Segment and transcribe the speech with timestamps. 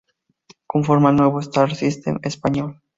[0.65, 2.79] Conforma el nuevo star-system español".